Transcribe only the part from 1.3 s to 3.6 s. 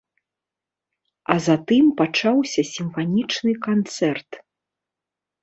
А затым пачаўся сімфанічны